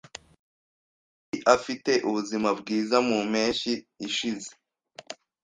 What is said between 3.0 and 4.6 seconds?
mu mpeshyi ishize.